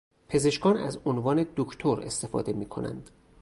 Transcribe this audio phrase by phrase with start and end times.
[0.29, 3.09] پزشکان از عنوان "دکتر" استفاده میکنند.